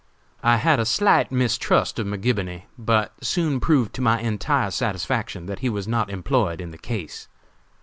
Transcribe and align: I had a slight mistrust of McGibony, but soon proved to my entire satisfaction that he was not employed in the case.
I 0.41 0.55
had 0.57 0.79
a 0.79 0.85
slight 0.87 1.31
mistrust 1.31 1.99
of 1.99 2.07
McGibony, 2.07 2.63
but 2.75 3.13
soon 3.23 3.59
proved 3.59 3.93
to 3.93 4.01
my 4.01 4.19
entire 4.19 4.71
satisfaction 4.71 5.45
that 5.45 5.59
he 5.59 5.69
was 5.69 5.87
not 5.87 6.09
employed 6.09 6.59
in 6.59 6.71
the 6.71 6.79
case. 6.79 7.27